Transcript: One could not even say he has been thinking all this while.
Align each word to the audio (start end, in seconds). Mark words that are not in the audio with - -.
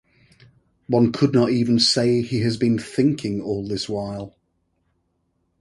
One 0.87 1.11
could 1.11 1.31
not 1.31 1.51
even 1.51 1.77
say 1.77 2.23
he 2.23 2.39
has 2.39 2.57
been 2.57 2.79
thinking 2.79 3.39
all 3.39 3.67
this 3.67 3.87
while. 3.87 4.35